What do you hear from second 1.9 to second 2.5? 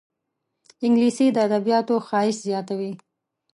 ښایست